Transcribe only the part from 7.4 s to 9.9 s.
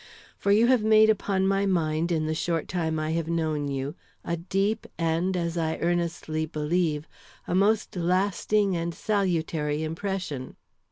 a most lasting and salutary